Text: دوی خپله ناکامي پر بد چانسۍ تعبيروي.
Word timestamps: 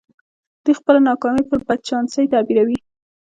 دوی 0.63 0.73
خپله 0.79 0.99
ناکامي 1.07 1.43
پر 1.49 1.59
بد 1.67 1.79
چانسۍ 1.87 2.25
تعبيروي. 2.33 2.77